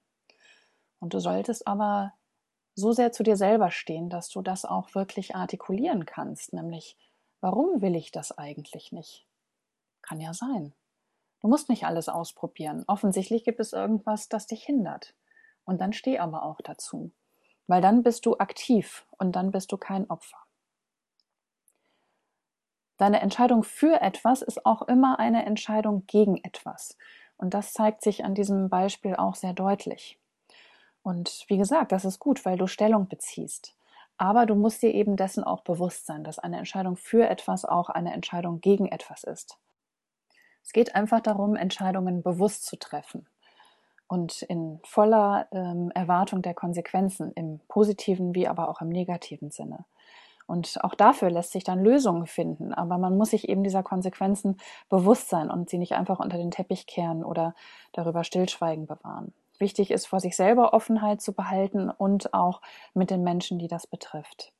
Und 0.99 1.15
du 1.15 1.19
solltest 1.19 1.65
aber 1.65 2.13
so 2.75 2.91
sehr 2.91 3.11
zu 3.11 3.23
dir 3.23 3.35
selber 3.35 3.71
stehen, 3.71 4.11
dass 4.11 4.29
du 4.29 4.43
das 4.43 4.63
auch 4.63 4.93
wirklich 4.93 5.35
artikulieren 5.35 6.05
kannst, 6.05 6.53
nämlich, 6.53 6.95
warum 7.41 7.81
will 7.81 7.95
ich 7.95 8.11
das 8.11 8.37
eigentlich 8.37 8.91
nicht? 8.91 9.25
Kann 10.03 10.21
ja 10.21 10.35
sein. 10.35 10.75
Du 11.39 11.47
musst 11.47 11.69
nicht 11.69 11.85
alles 11.85 12.07
ausprobieren. 12.07 12.83
Offensichtlich 12.85 13.43
gibt 13.43 13.59
es 13.59 13.73
irgendwas, 13.73 14.29
das 14.29 14.45
dich 14.45 14.63
hindert. 14.63 15.15
Und 15.65 15.81
dann 15.81 15.91
steh 15.91 16.19
aber 16.19 16.43
auch 16.43 16.61
dazu. 16.61 17.11
Weil 17.67 17.81
dann 17.81 18.01
bist 18.01 18.25
du 18.25 18.37
aktiv 18.37 19.05
und 19.17 19.35
dann 19.35 19.51
bist 19.51 19.71
du 19.71 19.77
kein 19.77 20.09
Opfer. 20.09 20.37
Deine 22.97 23.21
Entscheidung 23.21 23.63
für 23.63 24.01
etwas 24.01 24.41
ist 24.41 24.65
auch 24.65 24.81
immer 24.83 25.19
eine 25.19 25.45
Entscheidung 25.45 26.05
gegen 26.07 26.43
etwas. 26.43 26.97
Und 27.37 27.53
das 27.53 27.73
zeigt 27.73 28.01
sich 28.01 28.25
an 28.25 28.33
diesem 28.33 28.69
Beispiel 28.69 29.15
auch 29.15 29.35
sehr 29.35 29.53
deutlich. 29.53 30.19
Und 31.03 31.45
wie 31.47 31.57
gesagt, 31.57 31.91
das 31.91 32.05
ist 32.05 32.19
gut, 32.19 32.43
weil 32.43 32.57
du 32.57 32.65
Stellung 32.65 33.07
beziehst. 33.07 33.75
Aber 34.17 34.47
du 34.47 34.55
musst 34.55 34.81
dir 34.81 34.93
eben 34.93 35.15
dessen 35.15 35.43
auch 35.43 35.61
bewusst 35.61 36.07
sein, 36.07 36.23
dass 36.23 36.39
eine 36.39 36.57
Entscheidung 36.57 36.95
für 36.97 37.29
etwas 37.29 37.65
auch 37.65 37.89
eine 37.89 38.13
Entscheidung 38.13 38.61
gegen 38.61 38.87
etwas 38.87 39.23
ist. 39.23 39.59
Es 40.63 40.73
geht 40.73 40.95
einfach 40.95 41.21
darum, 41.21 41.55
Entscheidungen 41.55 42.23
bewusst 42.23 42.65
zu 42.65 42.77
treffen 42.77 43.27
und 44.07 44.41
in 44.43 44.79
voller 44.83 45.47
ähm, 45.51 45.91
Erwartung 45.93 46.41
der 46.41 46.53
Konsequenzen, 46.53 47.31
im 47.33 47.59
positiven 47.67 48.35
wie 48.35 48.47
aber 48.47 48.69
auch 48.69 48.81
im 48.81 48.89
negativen 48.89 49.51
Sinne. 49.51 49.85
Und 50.47 50.81
auch 50.81 50.95
dafür 50.95 51.29
lässt 51.29 51.51
sich 51.51 51.65
dann 51.65 51.83
Lösungen 51.83 52.25
finden. 52.25 52.73
Aber 52.73 52.97
man 52.97 53.17
muss 53.17 53.31
sich 53.31 53.49
eben 53.49 53.63
dieser 53.63 53.83
Konsequenzen 53.83 54.57
bewusst 54.89 55.29
sein 55.29 55.51
und 55.51 55.69
sie 55.69 55.77
nicht 55.77 55.93
einfach 55.93 56.19
unter 56.19 56.37
den 56.37 56.51
Teppich 56.51 56.87
kehren 56.87 57.23
oder 57.23 57.53
darüber 57.91 58.23
Stillschweigen 58.23 58.87
bewahren. 58.87 59.33
Wichtig 59.59 59.91
ist, 59.91 60.05
vor 60.05 60.21
sich 60.21 60.37
selber 60.37 60.73
Offenheit 60.73 61.21
zu 61.21 61.33
behalten 61.33 61.89
und 61.89 62.33
auch 62.33 62.61
mit 62.93 63.09
den 63.09 63.23
Menschen, 63.23 63.59
die 63.59 63.67
das 63.67 63.87
betrifft. 63.87 64.53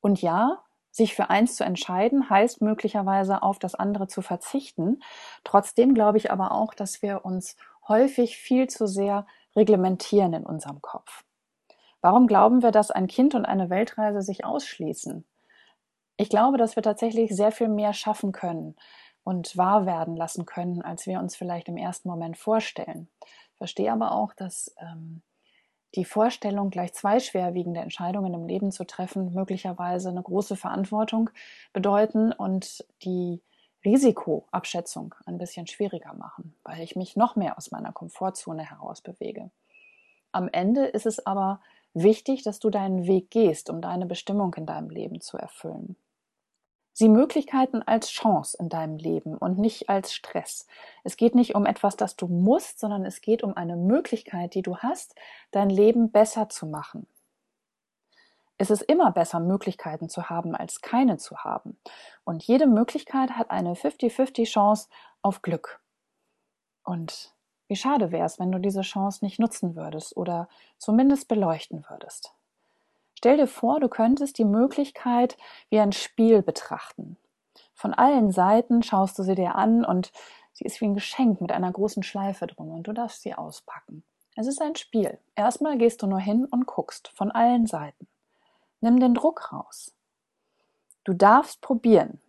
Und 0.00 0.22
ja, 0.22 0.62
sich 0.92 1.14
für 1.14 1.30
eins 1.30 1.56
zu 1.56 1.64
entscheiden, 1.64 2.30
heißt 2.30 2.62
möglicherweise 2.62 3.42
auf 3.42 3.58
das 3.58 3.74
andere 3.74 4.08
zu 4.08 4.22
verzichten. 4.22 5.02
Trotzdem 5.44 5.94
glaube 5.94 6.18
ich 6.18 6.30
aber 6.30 6.52
auch, 6.52 6.74
dass 6.74 7.02
wir 7.02 7.24
uns 7.24 7.56
häufig 7.90 8.38
viel 8.38 8.68
zu 8.68 8.86
sehr 8.86 9.26
reglementieren 9.54 10.32
in 10.32 10.46
unserem 10.46 10.80
Kopf. 10.80 11.24
Warum 12.00 12.26
glauben 12.26 12.62
wir, 12.62 12.70
dass 12.70 12.90
ein 12.90 13.08
Kind 13.08 13.34
und 13.34 13.44
eine 13.44 13.68
Weltreise 13.68 14.22
sich 14.22 14.46
ausschließen? 14.46 15.26
Ich 16.16 16.30
glaube, 16.30 16.56
dass 16.56 16.76
wir 16.76 16.82
tatsächlich 16.82 17.34
sehr 17.34 17.52
viel 17.52 17.68
mehr 17.68 17.92
schaffen 17.92 18.32
können 18.32 18.76
und 19.22 19.56
wahr 19.56 19.84
werden 19.84 20.16
lassen 20.16 20.46
können, 20.46 20.80
als 20.80 21.06
wir 21.06 21.18
uns 21.18 21.36
vielleicht 21.36 21.68
im 21.68 21.76
ersten 21.76 22.08
Moment 22.08 22.38
vorstellen. 22.38 23.08
Ich 23.22 23.58
verstehe 23.58 23.92
aber 23.92 24.12
auch, 24.12 24.32
dass 24.32 24.74
ähm, 24.80 25.22
die 25.94 26.04
Vorstellung, 26.04 26.70
gleich 26.70 26.92
zwei 26.94 27.20
schwerwiegende 27.20 27.80
Entscheidungen 27.80 28.32
im 28.32 28.46
Leben 28.46 28.70
zu 28.70 28.84
treffen, 28.84 29.34
möglicherweise 29.34 30.08
eine 30.08 30.22
große 30.22 30.56
Verantwortung 30.56 31.30
bedeuten 31.72 32.32
und 32.32 32.84
die 33.02 33.42
Risikoabschätzung 33.84 35.14
ein 35.26 35.38
bisschen 35.38 35.66
schwieriger 35.66 36.14
machen, 36.14 36.54
weil 36.64 36.82
ich 36.82 36.96
mich 36.96 37.16
noch 37.16 37.36
mehr 37.36 37.56
aus 37.56 37.70
meiner 37.70 37.92
Komfortzone 37.92 38.68
heraus 38.68 39.00
bewege. 39.00 39.50
Am 40.32 40.48
Ende 40.48 40.86
ist 40.86 41.06
es 41.06 41.26
aber 41.26 41.60
wichtig, 41.94 42.42
dass 42.42 42.58
du 42.58 42.70
deinen 42.70 43.06
Weg 43.06 43.30
gehst, 43.30 43.70
um 43.70 43.80
deine 43.80 44.06
Bestimmung 44.06 44.54
in 44.54 44.66
deinem 44.66 44.90
Leben 44.90 45.20
zu 45.20 45.36
erfüllen. 45.38 45.96
Sieh 46.92 47.08
Möglichkeiten 47.08 47.82
als 47.82 48.10
Chance 48.10 48.56
in 48.60 48.68
deinem 48.68 48.96
Leben 48.96 49.36
und 49.38 49.58
nicht 49.58 49.88
als 49.88 50.12
Stress. 50.12 50.66
Es 51.02 51.16
geht 51.16 51.34
nicht 51.34 51.54
um 51.54 51.64
etwas, 51.64 51.96
das 51.96 52.16
du 52.16 52.26
musst, 52.26 52.78
sondern 52.78 53.06
es 53.06 53.20
geht 53.22 53.42
um 53.42 53.56
eine 53.56 53.76
Möglichkeit, 53.76 54.54
die 54.54 54.62
du 54.62 54.76
hast, 54.76 55.14
dein 55.50 55.70
Leben 55.70 56.10
besser 56.10 56.48
zu 56.48 56.66
machen. 56.66 57.06
Es 58.60 58.68
ist 58.68 58.82
immer 58.82 59.10
besser, 59.10 59.40
Möglichkeiten 59.40 60.10
zu 60.10 60.28
haben, 60.28 60.54
als 60.54 60.82
keine 60.82 61.16
zu 61.16 61.38
haben. 61.38 61.78
Und 62.24 62.42
jede 62.42 62.66
Möglichkeit 62.66 63.30
hat 63.30 63.50
eine 63.50 63.72
50-50 63.72 64.44
Chance 64.44 64.90
auf 65.22 65.40
Glück. 65.40 65.80
Und 66.84 67.34
wie 67.68 67.76
schade 67.76 68.12
wäre 68.12 68.26
es, 68.26 68.38
wenn 68.38 68.52
du 68.52 68.58
diese 68.58 68.82
Chance 68.82 69.24
nicht 69.24 69.38
nutzen 69.38 69.76
würdest 69.76 70.14
oder 70.14 70.46
zumindest 70.76 71.26
beleuchten 71.26 71.86
würdest. 71.88 72.34
Stell 73.14 73.38
dir 73.38 73.46
vor, 73.46 73.80
du 73.80 73.88
könntest 73.88 74.36
die 74.36 74.44
Möglichkeit 74.44 75.38
wie 75.70 75.80
ein 75.80 75.92
Spiel 75.92 76.42
betrachten. 76.42 77.16
Von 77.72 77.94
allen 77.94 78.30
Seiten 78.30 78.82
schaust 78.82 79.18
du 79.18 79.22
sie 79.22 79.36
dir 79.36 79.54
an 79.54 79.86
und 79.86 80.12
sie 80.52 80.66
ist 80.66 80.82
wie 80.82 80.86
ein 80.86 80.94
Geschenk 80.94 81.40
mit 81.40 81.50
einer 81.50 81.72
großen 81.72 82.02
Schleife 82.02 82.46
drum 82.46 82.72
und 82.72 82.82
du 82.82 82.92
darfst 82.92 83.22
sie 83.22 83.32
auspacken. 83.32 84.04
Es 84.36 84.46
ist 84.46 84.60
ein 84.60 84.76
Spiel. 84.76 85.18
Erstmal 85.34 85.78
gehst 85.78 86.02
du 86.02 86.06
nur 86.06 86.20
hin 86.20 86.44
und 86.44 86.66
guckst 86.66 87.08
von 87.14 87.30
allen 87.30 87.66
Seiten. 87.66 88.06
Nimm 88.80 88.98
den 88.98 89.14
Druck 89.14 89.52
raus. 89.52 89.92
Du 91.04 91.12
darfst 91.12 91.60
probieren, 91.60 92.20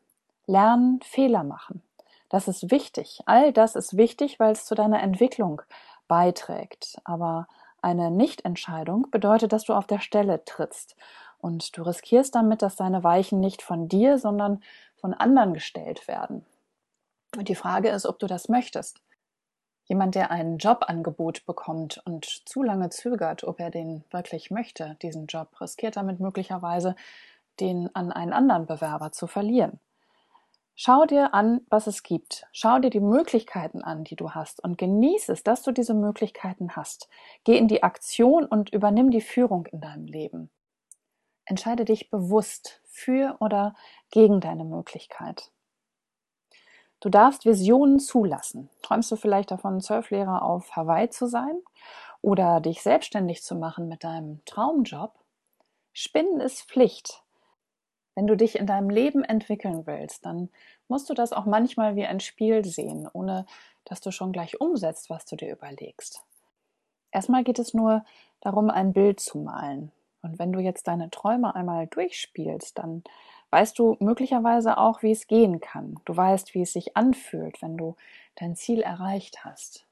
lernen, 0.46 1.02
Fehler 1.02 1.44
machen. 1.44 1.82
Das 2.30 2.48
ist 2.48 2.72
wichtig. 2.72 3.22
All 3.26 3.52
das 3.52 3.76
ist 3.76 3.98
wichtig, 3.98 4.40
weil 4.40 4.54
es 4.54 4.66
zu 4.66 4.76
deiner 4.76 5.02
Entwicklung 5.02 5.62
beiträgt. 6.08 7.00
Aber 7.04 7.48
eine 7.82 8.12
Nichtentscheidung 8.12 9.10
bedeutet, 9.12 9.52
dass 9.52 9.66
du 9.66 9.74
auf 9.74 9.88
der 9.88 10.00
Stelle 10.00 10.44
trittst. 10.46 10.96
Und 11.40 11.76
du 11.76 11.82
riskierst 11.82 12.36
damit, 12.36 12.62
dass 12.62 12.76
deine 12.76 13.04
Weichen 13.04 13.40
nicht 13.40 13.62
von 13.62 13.88
dir, 13.88 14.18
sondern 14.18 14.64
von 14.96 15.14
anderen 15.14 15.54
gestellt 15.54 16.08
werden. 16.08 16.46
Und 17.36 17.50
die 17.50 17.56
Frage 17.56 17.90
ist, 17.90 18.06
ob 18.06 18.20
du 18.20 18.28
das 18.28 18.50
möchtest. 18.50 19.02
Jemand, 19.92 20.16
der 20.16 20.32
ein 20.32 20.58
Jobangebot 20.58 21.46
bekommt 21.46 22.02
und 22.06 22.24
zu 22.24 22.64
lange 22.64 22.92
zögert, 22.92 23.44
ob 23.44 23.60
er 23.60 23.72
den 23.72 24.06
wirklich 24.10 24.50
möchte, 24.50 24.96
diesen 25.02 25.26
Job, 25.26 25.60
riskiert 25.60 25.98
damit 25.98 26.22
möglicherweise, 26.22 26.96
den 27.60 27.94
an 27.94 28.14
einen 28.14 28.32
anderen 28.32 28.68
Bewerber 28.68 29.12
zu 29.12 29.28
verlieren. 29.28 29.82
Schau 30.76 31.04
dir 31.04 31.34
an, 31.34 31.60
was 31.70 31.88
es 31.88 32.04
gibt. 32.04 32.48
Schau 32.54 32.80
dir 32.80 32.90
die 32.90 33.02
Möglichkeiten 33.02 33.82
an, 33.82 34.06
die 34.06 34.16
du 34.16 34.32
hast 34.32 34.64
und 34.64 34.78
genieße 34.78 35.34
es, 35.34 35.44
dass 35.44 35.62
du 35.62 35.74
diese 35.74 35.94
Möglichkeiten 35.94 36.78
hast. 36.78 37.10
Geh 37.44 37.58
in 37.58 37.68
die 37.68 37.84
Aktion 37.84 38.46
und 38.46 38.70
übernimm 38.70 39.12
die 39.12 39.20
Führung 39.20 39.66
in 39.66 39.82
deinem 39.82 40.06
Leben. 40.06 40.50
Entscheide 41.44 41.84
dich 41.84 42.10
bewusst 42.10 42.80
für 42.86 43.36
oder 43.42 43.76
gegen 44.10 44.40
deine 44.40 44.64
Möglichkeit. 44.64 45.52
Du 47.02 47.10
darfst 47.10 47.46
Visionen 47.46 48.00
zulassen. 48.00 48.70
Träumst 48.84 49.12
du 49.12 49.16
vielleicht 49.16 49.50
davon, 49.50 49.82
Surflehrer 49.82 50.44
auf 50.44 50.76
Hawaii 50.76 51.10
zu 51.10 51.26
sein 51.26 51.60
oder 52.22 52.62
dich 52.62 52.84
selbstständig 52.84 53.42
zu 53.42 53.56
machen 53.56 53.88
mit 53.88 54.04
deinem 54.04 54.46
Traumjob? 54.46 55.14
Spinnen 55.94 56.40
ist 56.40 56.62
Pflicht. 56.62 57.24
Wenn 58.14 58.28
du 58.28 58.38
dich 58.38 58.56
in 58.56 58.68
deinem 58.68 58.92
Leben 58.92 59.24
entwickeln 59.24 59.88
willst, 59.88 60.26
dann 60.26 60.50
musst 60.88 61.10
du 61.10 61.16
das 61.16 61.34
auch 61.34 61.46
manchmal 61.46 61.96
wie 61.96 62.06
ein 62.06 62.20
Spiel 62.20 62.64
sehen, 62.64 63.10
ohne 63.12 63.48
dass 63.84 64.00
du 64.00 64.12
schon 64.12 64.32
gleich 64.32 64.62
umsetzt, 64.62 65.10
was 65.10 65.26
du 65.26 65.36
dir 65.36 65.52
überlegst. 65.52 66.24
Erstmal 67.12 67.44
geht 67.44 67.58
es 67.58 67.74
nur 67.74 68.06
darum, 68.42 68.70
ein 68.70 68.94
Bild 68.94 69.20
zu 69.20 69.40
malen. 69.40 69.92
Und 70.22 70.38
wenn 70.38 70.54
du 70.54 70.60
jetzt 70.60 70.88
deine 70.88 71.10
Träume 71.10 71.56
einmal 71.56 71.88
durchspielst, 71.88 72.78
dann 72.78 73.04
weißt 73.52 73.78
du 73.78 73.96
möglicherweise 74.00 74.78
auch, 74.78 75.04
wie 75.04 75.12
es 75.12 75.28
gehen 75.28 75.60
kann. 75.62 76.00
Du 76.06 76.16
weißt, 76.16 76.56
wie 76.56 76.64
es 76.64 76.74
sich 76.74 76.98
anfühlt, 76.98 77.62
wenn 77.62 77.78
du 77.78 77.96
dein 78.36 78.56
Ziel 78.56 78.82
erreicht 78.82 79.46
hast. 79.46 79.86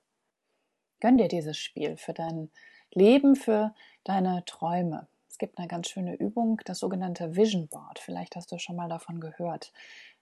Gönn 1.00 1.18
dir 1.18 1.28
dieses 1.28 1.58
Spiel 1.58 1.96
für 1.98 2.14
dein 2.14 2.50
Leben, 2.92 3.36
für 3.36 3.74
deine 4.04 4.44
Träume 4.46 5.08
gibt 5.40 5.58
eine 5.58 5.68
ganz 5.68 5.90
schöne 5.90 6.16
Übung, 6.16 6.62
das 6.66 6.80
sogenannte 6.80 7.36
Vision 7.36 7.68
Board. 7.68 7.98
Vielleicht 7.98 8.36
hast 8.36 8.52
du 8.52 8.60
schon 8.60 8.76
mal 8.76 8.90
davon 8.90 9.20
gehört. 9.20 9.74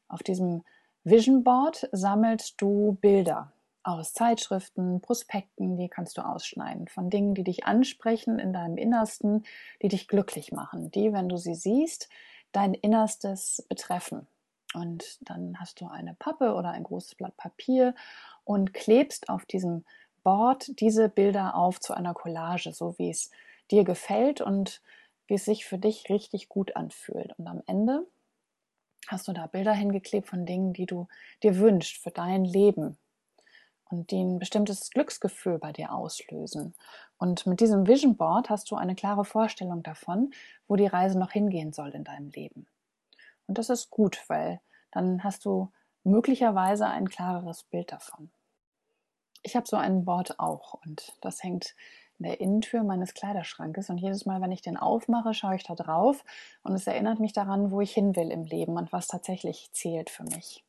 Auf 0.08 0.24
diesem 0.24 0.64
Vision 1.04 1.44
Board 1.44 1.90
sammelst 1.92 2.62
du 2.62 2.98
Bilder 3.02 3.52
aus 3.84 4.14
Zeitschriften, 4.14 5.02
Prospekten, 5.02 5.78
die 5.78 5.90
kannst 5.90 6.18
du 6.18 6.22
ausschneiden, 6.22 6.88
von 6.88 7.10
Dingen, 7.10 7.34
die 7.36 7.44
dich 7.44 7.66
ansprechen 7.66 8.38
in 8.38 8.54
deinem 8.54 8.78
Innersten, 8.78 9.44
die 9.82 9.88
dich 9.88 10.08
glücklich 10.08 10.52
machen, 10.52 10.92
die, 10.92 11.14
wenn 11.14 11.30
du 11.30 11.38
sie 11.38 11.56
siehst, 11.56 12.10
dein 12.52 12.74
Innerstes 12.74 13.66
betreffen. 13.70 14.28
Und 14.74 15.18
dann 15.22 15.60
hast 15.60 15.82
du 15.82 15.88
eine 15.88 16.14
Pappe 16.14 16.54
oder 16.54 16.72
ein 16.72 16.84
großes 16.84 17.16
Blatt 17.16 17.38
Papier 17.38 17.96
und 18.44 18.74
klebst 18.74 19.30
auf 19.30 19.46
diesem 19.46 19.86
Board 20.24 20.80
diese 20.80 21.10
Bilder 21.10 21.56
auf 21.56 21.80
zu 21.80 21.94
einer 21.94 22.14
Collage, 22.14 22.74
so 22.74 22.96
wie 22.98 23.10
es 23.10 23.32
dir 23.72 23.84
gefällt 23.84 24.42
und 24.42 24.82
wie 25.28 25.36
es 25.36 25.46
sich 25.46 25.66
für 25.66 25.78
dich 25.78 26.10
richtig 26.10 26.50
gut 26.50 26.76
anfühlt. 26.76 27.38
Und 27.38 27.48
am 27.48 27.62
Ende 27.66 28.06
hast 29.08 29.28
du 29.28 29.34
da 29.34 29.48
Bilder 29.48 29.74
hingeklebt 29.74 30.28
von 30.28 30.46
Dingen, 30.46 30.74
die 30.74 30.86
du 30.86 31.08
dir 31.44 31.58
wünschst 31.58 31.98
für 31.98 32.12
dein 32.12 32.44
Leben 32.44 32.98
und 33.90 34.12
die 34.12 34.24
ein 34.24 34.40
bestimmtes 34.40 34.92
Glücksgefühl 34.92 35.60
bei 35.60 35.72
dir 35.72 35.94
auslösen. 35.94 36.76
Und 37.18 37.46
mit 37.46 37.60
diesem 37.60 37.88
Vision 37.88 38.16
Board 38.18 38.50
hast 38.50 38.70
du 38.72 38.76
eine 38.76 38.96
klare 38.96 39.26
Vorstellung 39.26 39.84
davon, 39.84 40.32
wo 40.68 40.76
die 40.76 40.88
Reise 40.88 41.18
noch 41.18 41.32
hingehen 41.32 41.74
soll 41.74 41.90
in 41.90 42.04
deinem 42.04 42.30
Leben. 42.30 42.68
Und 43.48 43.58
das 43.58 43.70
ist 43.70 43.90
gut, 43.90 44.24
weil 44.28 44.60
dann 44.92 45.24
hast 45.24 45.46
du 45.46 45.72
möglicherweise 46.04 46.88
ein 46.88 47.10
klareres 47.10 47.64
Bild 47.64 47.92
davon. 47.92 48.32
Ich 49.44 49.56
habe 49.56 49.68
so 49.68 49.78
ein 49.78 50.06
Board 50.06 50.40
auch 50.40 50.74
und 50.86 51.14
das 51.22 51.44
hängt 51.44 51.76
in 52.20 52.26
der 52.26 52.42
Innentür 52.42 52.84
meines 52.84 53.14
Kleiderschrankes 53.14 53.90
und 53.90 53.98
jedes 54.00 54.26
Mal, 54.26 54.42
wenn 54.42 54.52
ich 54.52 54.62
den 54.62 54.78
aufmache, 54.78 55.34
schaue 55.34 55.56
ich 55.56 55.64
da 55.64 55.76
drauf 55.76 56.24
und 56.64 56.74
es 56.74 56.88
erinnert 56.88 57.20
mich 57.20 57.34
daran, 57.34 57.72
wo 57.72 57.82
ich 57.82 57.94
hin 57.94 58.16
will 58.16 58.32
im 58.32 58.44
Leben 58.44 58.78
und 58.78 58.92
was 58.92 59.08
tatsächlich 59.08 59.70
zählt 59.72 60.10
für 60.10 60.24
mich. 60.24 60.67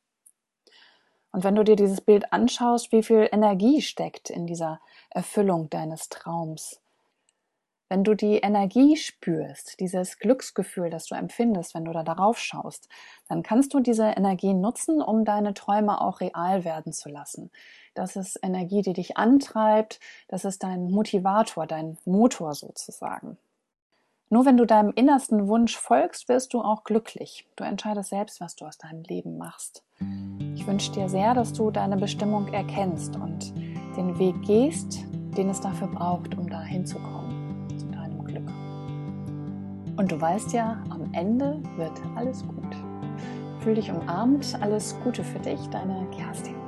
Und 1.32 1.44
wenn 1.44 1.54
du 1.54 1.64
dir 1.64 1.76
dieses 1.76 2.00
Bild 2.00 2.32
anschaust, 2.32 2.92
wie 2.92 3.02
viel 3.02 3.28
Energie 3.32 3.80
steckt 3.82 4.30
in 4.30 4.46
dieser 4.46 4.80
Erfüllung 5.10 5.70
deines 5.70 6.08
Traums, 6.08 6.80
Wenn 7.90 8.02
du 8.04 8.14
die 8.14 8.36
Energie 8.38 8.96
spürst, 8.96 9.78
dieses 9.80 10.18
Glücksgefühl, 10.18 10.88
das 10.90 11.06
du 11.06 11.14
empfindest, 11.14 11.74
wenn 11.74 11.84
du 11.84 11.92
da 11.92 12.02
darauf 12.02 12.38
schaust, 12.38 12.88
dann 13.28 13.42
kannst 13.42 13.72
du 13.74 13.80
diese 13.80 14.04
Energie 14.04 14.52
nutzen, 14.54 15.00
um 15.02 15.24
deine 15.24 15.54
Träume 15.54 16.00
auch 16.00 16.20
real 16.20 16.64
werden 16.64 16.92
zu 16.92 17.08
lassen. 17.08 17.50
Das 17.94 18.16
ist 18.16 18.38
Energie, 18.42 18.82
die 18.82 18.92
dich 18.94 19.16
antreibt, 19.16 20.00
das 20.28 20.44
ist 20.44 20.62
dein 20.62 20.90
Motivator, 20.90 21.66
dein 21.66 21.98
Motor 22.04 22.54
sozusagen. 22.54 23.38
Nur 24.30 24.44
wenn 24.44 24.58
du 24.58 24.66
deinem 24.66 24.92
innersten 24.94 25.48
Wunsch 25.48 25.76
folgst, 25.76 26.28
wirst 26.28 26.52
du 26.52 26.60
auch 26.60 26.84
glücklich. 26.84 27.46
Du 27.56 27.64
entscheidest 27.64 28.10
selbst, 28.10 28.42
was 28.42 28.56
du 28.56 28.66
aus 28.66 28.76
deinem 28.76 29.02
Leben 29.04 29.38
machst. 29.38 29.82
Ich 30.54 30.66
wünsche 30.66 30.92
dir 30.92 31.08
sehr, 31.08 31.32
dass 31.32 31.54
du 31.54 31.70
deine 31.70 31.96
Bestimmung 31.96 32.52
erkennst 32.52 33.16
und 33.16 33.54
den 33.96 34.18
Weg 34.18 34.34
gehst, 34.42 35.04
den 35.36 35.48
es 35.48 35.62
dafür 35.62 35.88
braucht, 35.88 36.36
um 36.36 36.48
da 36.48 36.60
hinzukommen, 36.60 37.68
zu 37.78 37.86
deinem 37.86 38.22
Glück. 38.22 38.48
Und 39.96 40.12
du 40.12 40.20
weißt 40.20 40.52
ja, 40.52 40.82
am 40.90 41.08
Ende 41.12 41.62
wird 41.76 41.98
alles 42.14 42.46
gut. 42.46 42.76
Fühl 43.60 43.76
dich 43.76 43.90
umarmt, 43.90 44.58
alles 44.60 44.94
Gute 45.02 45.24
für 45.24 45.38
dich, 45.38 45.60
deine 45.68 46.06
Kerstin. 46.10 46.67